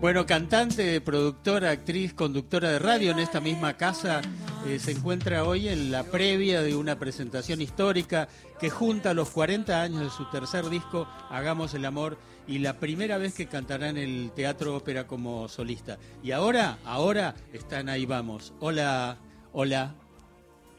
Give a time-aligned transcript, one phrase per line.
[0.00, 4.20] Bueno, cantante, productora, actriz, conductora de radio en esta misma casa,
[4.66, 8.28] eh, se encuentra hoy en la previa de una presentación histórica
[8.60, 13.16] que junta los 40 años de su tercer disco, Hagamos el Amor, y la primera
[13.16, 15.98] vez que cantará en el Teatro Ópera como solista.
[16.22, 18.52] Y ahora, ahora están ahí vamos.
[18.60, 19.16] Hola,
[19.52, 19.94] hola.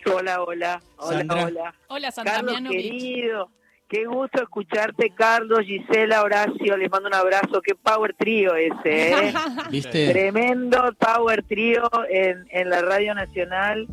[0.05, 1.45] Hola, hola, hola, Sandra.
[1.45, 1.75] hola.
[1.87, 3.49] Hola, Sandra Carlos querido,
[3.87, 9.33] qué gusto escucharte, Carlos, Gisela, Horacio, les mando un abrazo, qué power trío ese, ¿eh?
[9.71, 10.09] ¿Viste?
[10.11, 13.87] Tremendo power trío en, en la Radio Nacional,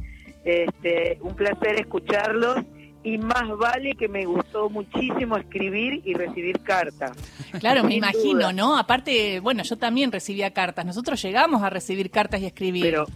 [0.44, 2.58] este, un placer escucharlos
[3.04, 7.12] y más vale que me gustó muchísimo escribir y recibir cartas.
[7.60, 8.52] Claro, me imagino, duda.
[8.52, 8.78] ¿no?
[8.78, 10.86] Aparte, bueno, yo también recibía cartas.
[10.86, 12.82] Nosotros llegamos a recibir cartas y escribir.
[12.82, 13.06] pero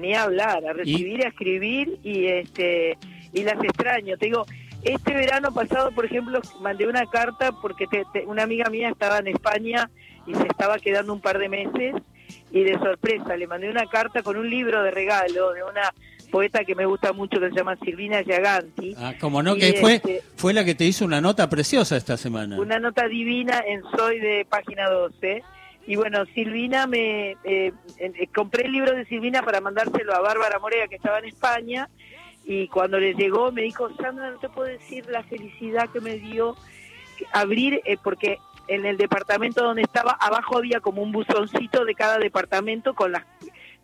[0.00, 2.98] ni hablar, a recibir, a escribir y este
[3.32, 4.16] y las extraño.
[4.16, 4.46] Te digo,
[4.82, 9.18] este verano pasado, por ejemplo, mandé una carta porque te- te- una amiga mía estaba
[9.18, 9.90] en España
[10.26, 11.94] y se estaba quedando un par de meses
[12.52, 15.92] y de sorpresa le mandé una carta con un libro de regalo de una
[16.30, 18.94] poeta que me gusta mucho que se llama Silvina Giaganti.
[18.98, 21.96] Ah, como no, Y, que fue, este, fue la que te hizo una nota preciosa
[21.96, 22.58] esta semana.
[22.60, 25.42] una nota divina en Soy de página 12.
[25.88, 30.20] Y bueno, Silvina, me eh, eh, eh, compré el libro de Silvina para mandárselo a
[30.20, 31.88] Bárbara Morea, que estaba en España,
[32.46, 36.16] y cuando le llegó me dijo, Sandra, no te puedo decir la felicidad que me
[36.18, 36.56] dio
[37.32, 38.38] abrir, eh, porque
[38.68, 43.24] en el departamento donde estaba, abajo había como un buzoncito de cada departamento con las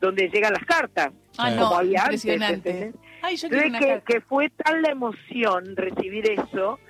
[0.01, 2.71] donde llegan las cartas, ah, como no, había antes, impresionante.
[2.71, 3.01] ¿entendés?
[3.23, 4.13] Ay, yo quiero Entonces, una que, carta.
[4.13, 6.81] que fue tal la emoción recibir eso,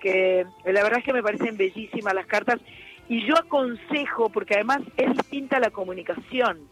[0.00, 2.60] que la verdad es que me parecen bellísimas las cartas.
[3.08, 6.66] Y yo aconsejo, porque además es distinta la comunicación,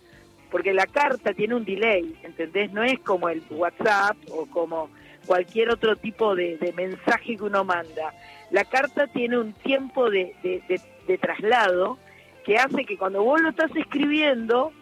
[0.50, 2.72] porque la carta tiene un delay, ¿entendés?
[2.72, 4.90] No es como el WhatsApp o como
[5.26, 8.12] cualquier otro tipo de, de mensaje que uno manda.
[8.50, 11.98] La carta tiene un tiempo de, de- de- de traslado
[12.44, 14.72] que hace que cuando vos lo estás escribiendo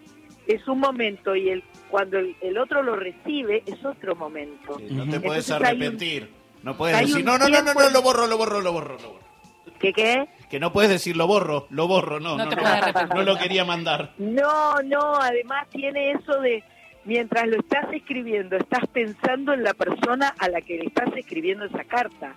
[0.47, 4.79] es un momento y el cuando el, el otro lo recibe es otro momento.
[4.79, 6.31] Sí, no te puedes Entonces hay un- arrepentir.
[6.63, 9.13] No puedes decir, no, no, no, no, no, lo borro, lo borro, lo borro, lo
[9.13, 9.25] borro.
[9.79, 10.29] ¿Qué qué?
[10.49, 14.15] Que no puedes decir lo borro, lo borro, no, No no, no, lo quería mandar.
[14.19, 16.65] No, no, además tiene eso de
[17.05, 21.65] mientras lo estás escribiendo, estás pensando en la persona a la que le estás escribiendo
[21.65, 22.35] esa carta.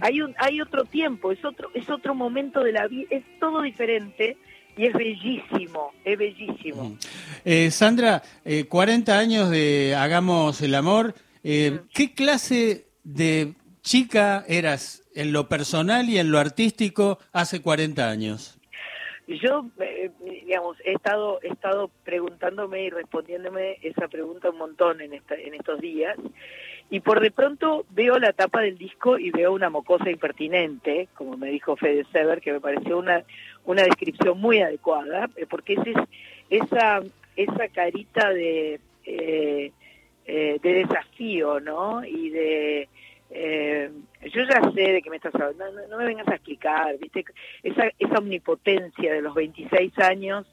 [0.00, 3.60] Hay un hay otro tiempo, es otro es otro momento de la vida, es todo
[3.60, 4.38] diferente
[4.78, 6.96] y es bellísimo, es bellísimo.
[7.44, 11.14] Eh, Sandra, eh, 40 años de Hagamos el Amor.
[11.42, 18.08] Eh, ¿Qué clase de chica eras en lo personal y en lo artístico hace 40
[18.08, 18.56] años?
[19.26, 25.12] Yo, eh, digamos, he estado, he estado preguntándome y respondiéndome esa pregunta un montón en,
[25.12, 26.16] esta, en estos días.
[26.88, 31.36] Y por de pronto veo la tapa del disco y veo una mocosa impertinente, como
[31.36, 33.24] me dijo Fede Sever, que me pareció una,
[33.64, 37.02] una descripción muy adecuada, eh, porque ese es, esa,
[37.36, 39.72] esa carita de, eh,
[40.26, 42.04] eh, de desafío, ¿no?
[42.04, 42.88] Y de...
[43.30, 43.90] eh,
[44.32, 47.24] yo ya sé de qué me estás hablando, no, me vengas a explicar, ¿viste?
[47.62, 50.46] Esa, esa omnipotencia de los 26 años,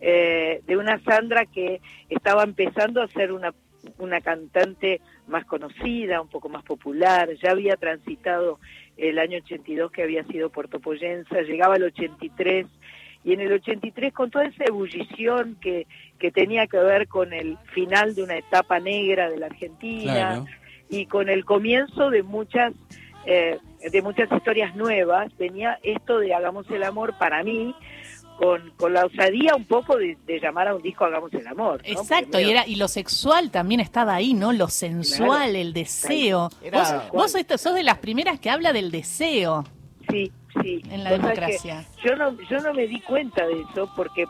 [0.00, 3.54] eh, de una Sandra que estaba empezando a ser una,
[3.98, 8.58] una cantante más conocida, un poco más popular, ya había transitado
[8.96, 12.66] el año 82 que había sido puertopoyensa, llegaba al 83
[13.24, 15.86] y en el 83 con toda esa ebullición que,
[16.18, 20.44] que tenía que ver con el final de una etapa negra de la Argentina.
[20.90, 22.72] Y con el comienzo de muchas
[23.26, 23.58] eh,
[23.90, 27.74] de muchas historias nuevas venía esto de hagamos el amor para mí
[28.38, 31.80] con, con la osadía un poco de, de llamar a un disco hagamos el amor
[31.82, 31.88] ¿no?
[32.00, 34.52] Exacto, y era y lo sexual también estaba ahí, ¿no?
[34.52, 35.58] Lo sensual, Claro.
[35.58, 36.48] el deseo.
[36.62, 39.64] Era- Vos, vos esto- sos de las primeras que habla del deseo
[40.10, 40.30] sí
[40.62, 41.84] sí en la democracia.
[42.04, 44.26] yo no yo no me di cuenta de eso porque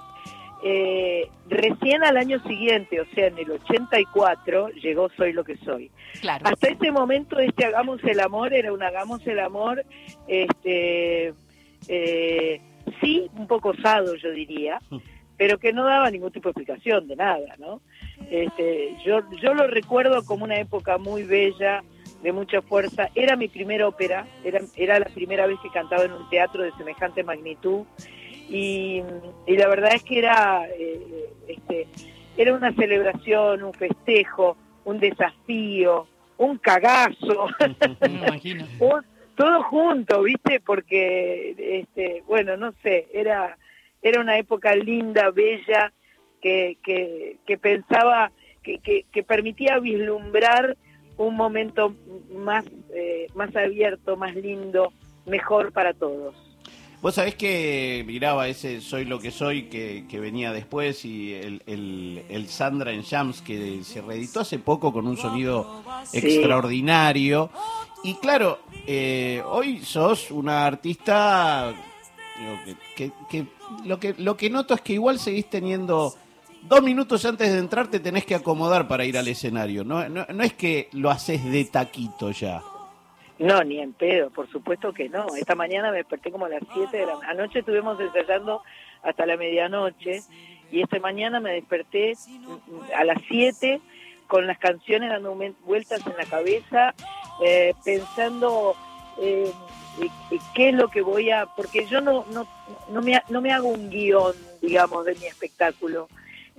[0.66, 5.90] eh, recién al año siguiente o sea en el 84 llegó soy lo que soy.
[6.22, 6.46] Claro.
[6.46, 9.84] hasta ese momento este hagamos el amor era un hagamos el amor
[10.26, 11.34] este
[11.88, 12.60] eh,
[13.02, 14.80] sí un poco osado yo diría
[15.36, 17.82] pero que no daba ningún tipo de explicación de nada no
[18.30, 21.84] este yo yo lo recuerdo como una época muy bella
[22.22, 23.10] de mucha fuerza.
[23.14, 26.72] Era mi primera ópera era era la primera vez que cantaba en un teatro de
[26.72, 27.84] semejante magnitud
[28.48, 29.02] y,
[29.46, 31.86] y la verdad es que era eh, este
[32.36, 36.06] era una celebración un festejo un desafío
[36.36, 37.46] un cagazo
[38.00, 38.66] Me imagino.
[38.78, 39.04] un-
[39.36, 40.60] todo junto, ¿viste?
[40.64, 43.58] Porque, este, bueno, no sé, era,
[44.00, 45.92] era una época linda, bella,
[46.40, 48.30] que, que, que pensaba,
[48.62, 50.76] que, que, que permitía vislumbrar
[51.16, 51.96] un momento
[52.30, 52.64] más,
[52.94, 54.92] eh, más abierto, más lindo,
[55.26, 56.36] mejor para todos.
[57.04, 61.62] Vos sabés que miraba ese Soy lo que soy que, que venía después y el,
[61.66, 66.16] el, el Sandra en Jams que se reeditó hace poco con un sonido Sí.
[66.16, 67.50] extraordinario.
[68.04, 71.74] Y claro, eh, hoy sos una artista
[72.38, 72.58] digo,
[72.96, 73.46] que, que- que
[73.84, 76.14] lo que lo que noto es que igual seguís teniendo
[76.62, 79.84] dos minutos antes de entrar te tenés que acomodar para ir al escenario.
[79.84, 82.62] No, no, no es que lo haces de taquito ya.
[83.38, 85.26] No, ni en pedo, por supuesto que no.
[85.36, 88.62] Esta mañana me desperté como a las 7 de la Anoche estuvimos ensayando
[89.02, 90.22] hasta la medianoche
[90.70, 93.80] y esta mañana me desperté mm, a las 7
[94.28, 96.94] con las canciones dando vuel- vueltas en la cabeza,
[97.44, 98.74] eh, pensando
[99.20, 99.50] eh,
[100.54, 101.46] qué es lo que voy a...
[101.46, 102.46] Porque yo no, no,
[102.90, 106.08] no, me, no me hago un guion, digamos, de mi espectáculo.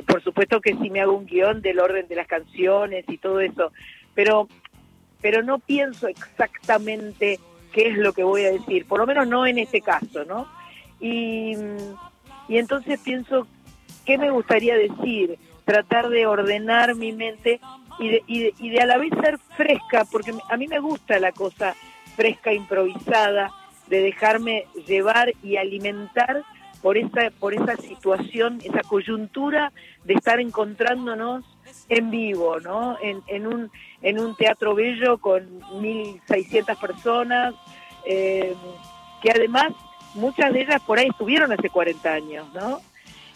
[0.06, 3.40] Por supuesto que sí me hago un guion del orden de las canciones y todo
[3.40, 3.72] eso,
[4.14, 4.48] pero
[5.26, 7.40] pero no pienso exactamente
[7.74, 10.48] qué es lo que voy a decir, por lo menos no en este caso, ¿no?
[11.00, 11.56] Y,
[12.48, 13.48] y entonces pienso
[14.06, 17.60] qué me gustaría decir, tratar de ordenar mi mente
[17.98, 20.78] y de, y de, y de a la vez ser fresca, porque a mí me
[20.78, 21.74] gusta la cosa
[22.16, 23.50] fresca, improvisada,
[23.88, 26.44] de dejarme llevar y alimentar
[26.84, 29.72] por esa, por esa situación, esa coyuntura
[30.04, 31.44] de estar encontrándonos
[31.90, 32.98] en vivo, ¿no?
[33.02, 37.56] En, en, un, en un teatro bello con 1.600 personas,
[38.06, 38.56] eh,
[39.22, 39.74] que además
[40.14, 42.82] muchas de ellas por ahí estuvieron hace 40 años, ¿no?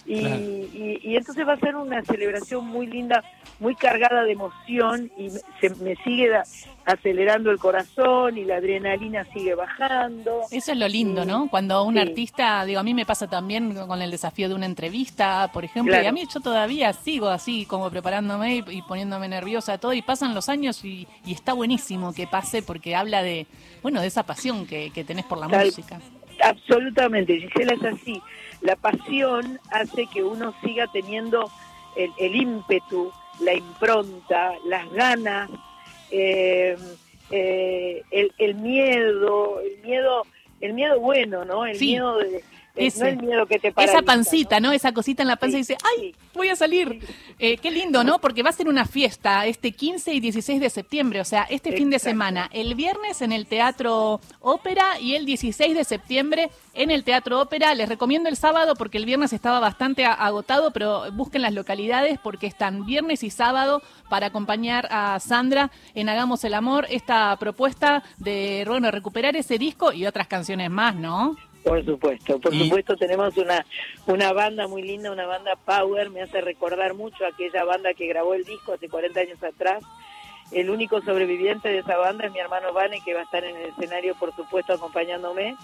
[0.06, 0.36] Y, Claro.
[0.42, 3.24] y, y entonces va a ser una celebración muy linda,
[3.60, 6.44] muy cargada de emoción y me- se me sigue da-
[6.86, 10.42] acelerando el corazón y la adrenalina sigue bajando.
[10.50, 11.48] Eso es lo lindo, ¿no?
[11.50, 12.00] Cuando un Sí.
[12.00, 15.92] artista, digo, a mí me pasa también con el desafío de una entrevista, por ejemplo,
[15.92, 16.06] Claro.
[16.06, 20.02] y a mí yo todavía sigo así, como preparándome y, y poniéndome nerviosa, todo, y
[20.02, 23.46] pasan los años y, y está buenísimo que pase porque habla de,
[23.84, 26.00] bueno, de esa pasión que, que tenés por la Tal- música.
[26.44, 28.22] Absolutamente, Gisela es así.
[28.62, 31.50] La pasión hace que uno siga teniendo
[31.96, 35.50] el, el ímpetu, la impronta, las ganas,
[36.12, 36.78] eh,
[37.32, 40.26] eh, el, el miedo, el miedo,
[40.62, 41.66] el miedo bueno, ¿no?
[41.66, 42.44] El Sí, miedo de, de-
[42.88, 43.00] ese.
[43.00, 43.98] no el miedo que te paraliza.
[43.98, 44.72] Esa pancita, ¿no?
[44.72, 46.16] Esa cosita en la panza Sí, y dice, ¡ay, sí.
[46.34, 47.00] voy a salir!
[47.40, 48.20] Eh, qué lindo, ¿no?
[48.20, 51.72] Porque va a ser una fiesta este 15 y 16 de septiembre, o sea, este
[51.72, 52.50] fin de semana.
[52.52, 57.74] El viernes en el Teatro Ópera y el 16 de septiembre en el Teatro Ópera.
[57.76, 62.48] Les recomiendo el sábado porque el viernes estaba bastante agotado, pero busquen las localidades porque
[62.48, 68.64] están viernes y sábado para acompañar a Sandra en Hagamos el Amor, esta propuesta de,
[68.68, 71.36] bueno, recuperar ese disco y otras canciones más, ¿no?
[71.64, 73.66] Por supuesto, por Y- supuesto tenemos una,
[74.08, 78.08] una banda muy linda, una banda Power, me hace recordar mucho a aquella banda que
[78.08, 79.84] grabó el disco hace 40 años atrás.
[80.52, 83.56] El único sobreviviente de esa banda es mi hermano Vane, que va a estar en
[83.56, 85.56] el escenario, por supuesto, acompañándome.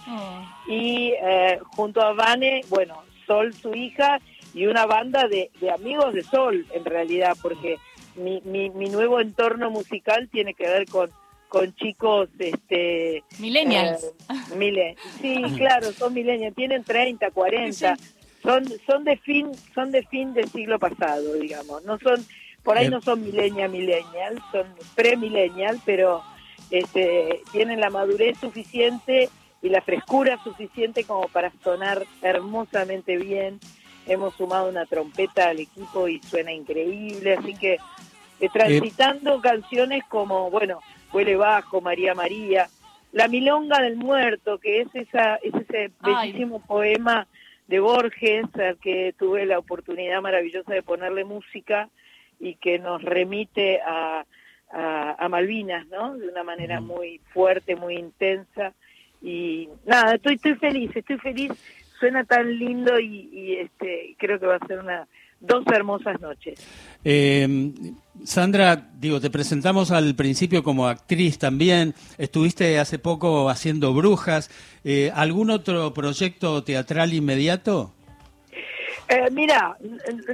[0.67, 4.19] Y eh, junto a Vane, bueno, Sol, su hija,
[4.53, 7.77] y una banda de, de amigos de Sol, en realidad, porque
[8.15, 11.09] mi, mi, mi nuevo entorno musical tiene que ver con,
[11.55, 14.03] con chicos este Millennials.
[14.03, 17.95] eh, mile- sí, claro, son milenios, tienen 30, 40,
[18.43, 21.85] son son de fin son de fin del siglo pasado, digamos.
[21.85, 22.25] No son
[22.61, 22.89] por ahí Eh.
[22.89, 26.23] no son millennial millennial, son pre-millennial, pero
[26.71, 29.29] este tienen la madurez suficiente
[29.61, 33.61] y la frescura suficiente como para sonar hermosamente bien.
[34.07, 37.77] Hemos sumado una trompeta al equipo y suena increíble, así que
[38.41, 40.79] eh, transitando canciones como, bueno,
[41.15, 42.67] Huele Bajo, María María,
[43.13, 46.33] La Milonga del Muerto, que es, esa, es ese Ay.
[46.33, 47.25] bellísimo poema
[47.67, 51.87] de Borges, al que tuve la oportunidad maravillosa de ponerle música
[52.37, 54.25] y que nos remite a,
[54.69, 56.17] a, a Malvinas, ¿no?
[56.17, 58.73] De una manera muy fuerte, muy intensa.
[59.21, 61.53] Y nada, estoy, estoy feliz, estoy feliz,
[61.97, 65.07] suena tan lindo y, y este creo que va a ser una
[65.39, 66.59] dos hermosas noches.
[67.03, 67.71] Eh,
[68.23, 71.93] Sandra, digo, te presentamos al principio como actriz también.
[72.17, 74.49] Estuviste hace poco haciendo Brujas.
[74.83, 77.93] Eh, ¿Algún otro proyecto teatral inmediato?
[79.07, 79.77] Eh, mira,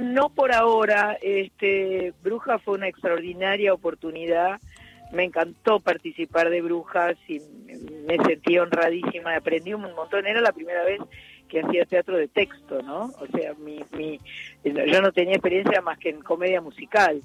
[0.00, 1.18] no por ahora.
[1.20, 4.60] Este, Bruja fue una extraordinaria oportunidad.
[5.12, 7.40] Me encantó participar de Brujas y
[8.06, 9.36] me sentí honradísima.
[9.36, 10.26] Aprendí un montón.
[10.26, 11.00] Era la primera vez
[11.52, 13.12] que hacía teatro de texto, ¿no?
[13.20, 14.18] O sea, mi, mi,
[14.64, 17.20] yo no tenía experiencia más que en comedia musical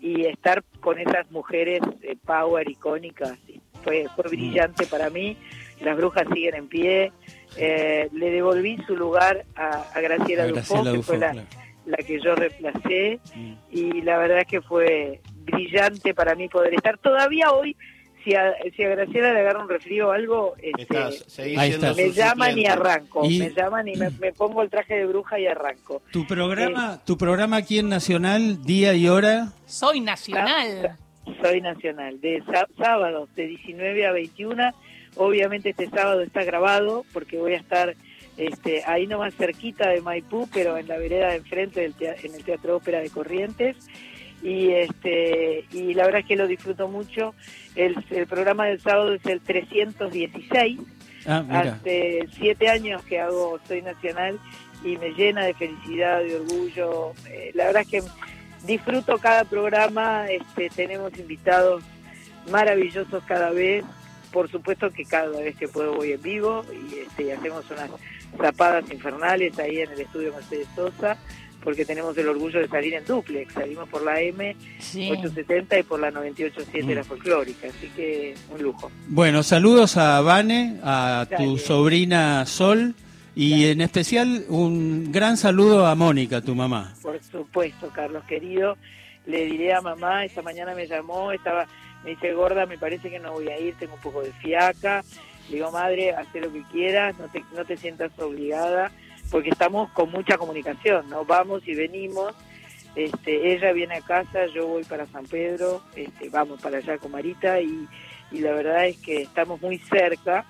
[0.00, 3.38] y estar con esas mujeres eh, power icónicas
[3.84, 5.36] fue fue brillante para mí.
[5.82, 7.12] Las brujas siguen en pie.
[7.58, 11.46] Eh, le devolví su lugar a, a Graciela, A Dufo, que fue la, claro.
[11.84, 13.52] la que yo reemplacé Mm.
[13.70, 16.96] y la verdad es que fue brillante para mí poder estar.
[16.96, 17.76] Todavía hoy
[18.26, 22.10] si a, si a Graciela le agarra un resfrío o algo, este, Estás- Ahí me
[22.10, 23.24] llaman y arranco.
[23.24, 26.02] Y- Me llaman y me, me pongo el traje de bruja y arranco.
[26.10, 29.52] Tu programa, tu programa aquí en Nacional, día y hora.
[29.66, 30.96] Soy nacional.
[31.40, 34.72] Soy nacional, de sá- sábados de 19 a 21.
[35.14, 37.94] Obviamente este sábado está grabado porque voy a estar
[38.36, 42.34] este, ahí nomás cerquita de Maipú, pero en la vereda de enfrente del tea- en
[42.34, 43.76] el Teatro Ópera de Corrientes.
[44.42, 47.34] Y este y la verdad es que lo disfruto mucho.
[47.74, 50.78] El, el programa del sábado es el 316.
[51.26, 51.44] Ah.
[51.50, 54.38] Hace siete años que hago Soy Nacional
[54.84, 57.12] y me llena de felicidad, de orgullo.
[57.28, 58.02] Eh, la verdad es que
[58.66, 61.82] disfruto cada programa, este, tenemos invitados
[62.50, 63.84] maravillosos cada vez.
[64.32, 67.90] Por supuesto que cada vez que puedo voy en vivo y, este, y hacemos unas
[68.36, 71.16] zapadas infernales ahí en el estudio Mercedes Sosa,
[71.66, 73.52] porque tenemos el orgullo de salir en duplex.
[73.52, 75.10] Salimos por la M Sí.
[75.10, 76.96] 870 y por la 987 Mm.
[76.96, 78.88] la folclórica, así que un lujo.
[79.08, 82.94] Bueno, saludos a Vane, a tu sobrina Sol
[83.34, 86.94] y en especial un gran saludo a Mónica, tu mamá.
[87.02, 88.76] Por supuesto, Carlos querido.
[89.26, 91.66] Le diré a mamá, esta mañana me llamó, estaba,
[92.04, 95.02] me dice, gorda, me parece que no voy a ir, tengo un poco de fiaca.
[95.48, 98.92] Le digo, madre, haz lo que quieras, no te, no te sientas obligada,
[99.30, 101.24] porque estamos con mucha comunicación, ¿no?
[101.24, 102.34] Vamos y venimos.
[102.94, 107.12] Este, ella viene a casa, yo voy para San Pedro, este, vamos para allá con
[107.12, 107.86] Marita y,
[108.32, 110.46] y la verdad es que estamos muy cerca.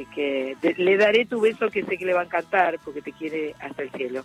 [0.00, 3.02] Así que te- le daré tu beso que sé que le va a encantar porque
[3.02, 4.24] te quiere hasta el cielo.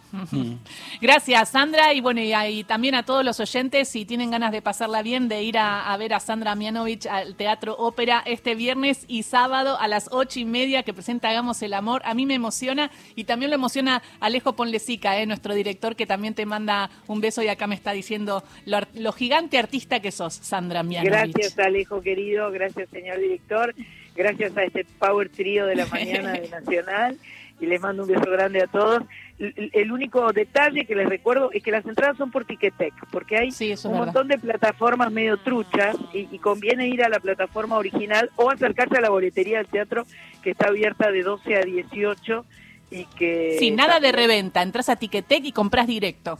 [1.01, 1.93] Gracias, Sandra.
[1.93, 5.27] Y bueno, y, ahí también a todos los oyentes, si tienen ganas de pasarla bien,
[5.27, 9.77] de ir a, a ver a Sandra Mianovich al Teatro Ópera este viernes y sábado
[9.77, 12.01] a las ocho y media que presenta Hagamos el Amor.
[12.05, 16.35] A mí me emociona y también lo emociona Alejo Ponlesica, eh, nuestro director, que también
[16.35, 20.35] te manda un beso y acá me está diciendo lo, lo gigante artista que sos,
[20.35, 21.33] Sandra Mianovich.
[21.33, 23.75] Gracias, Alejo querido, gracias, señor director,
[24.15, 27.17] gracias a este Power Trío de la mañana de Nacional
[27.59, 29.03] y les mando un beso grande a todos.
[29.37, 33.51] El, único detalle que les recuerdo es que las entradas son por Ticketek, porque hay
[33.51, 34.05] Sí, un verdad.
[34.05, 38.97] montón de plataformas medio truchas y, y conviene ir a la plataforma original o acercarse
[38.97, 40.05] a la boletería del teatro
[40.41, 42.45] que está abierta de 12 a 18
[42.91, 43.57] y que...
[43.59, 44.61] Sí, nada de reventa.
[44.61, 46.37] Entras a Ticketek y compras directo.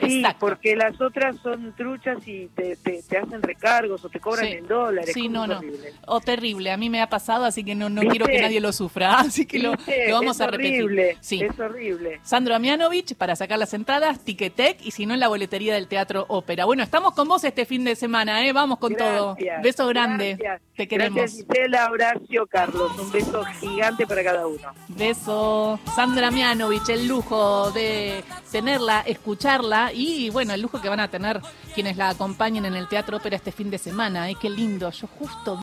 [0.00, 0.38] Sí, Exacto.
[0.40, 4.52] porque las otras son truchas y te, te, te hacen recargos o te cobran Sí.
[4.54, 5.10] en dólares.
[5.14, 5.60] Sí, no, no.
[6.06, 8.10] O terrible, a mí me ha pasado, así que no, no ¿Viste?
[8.16, 9.72] quiero que nadie lo sufra, así que lo,
[10.10, 10.84] vamos es a repetir.
[10.84, 11.40] Horrible, Sí.
[11.42, 12.20] Es horrible.
[12.22, 16.24] Sandro Amianovich para sacar las entradas, Ticketek y si no en la boletería del Teatro
[16.28, 16.64] Ópera.
[16.64, 18.52] Bueno, estamos con vos este fin de semana, ¿eh?
[18.52, 19.36] Vamos con todo.
[19.62, 20.36] Beso grande.
[20.38, 20.62] gracias.
[20.76, 21.16] Te queremos.
[21.18, 22.98] Gracias Gisela, Horacio, Carlos.
[22.98, 24.72] Un beso gigante para cada uno.
[24.88, 25.78] Beso.
[25.94, 31.40] Sandra Mianovich, el lujo de tenerla, escucharla y bueno, el lujo que van a tener
[31.74, 34.30] quienes la acompañen en el Teatro Ópera este fin de semana.
[34.30, 34.36] ¿eh?
[34.40, 34.90] Qué lindo.
[34.90, 35.56] Yo justo